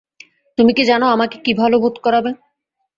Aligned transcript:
তুমি 0.57 0.71
কি 0.77 0.83
জানো 0.85 1.05
আমাকে 1.07 1.37
কী 1.45 1.51
ভালো 1.61 1.75
বোধ 1.83 1.95
করাবে? 2.05 2.31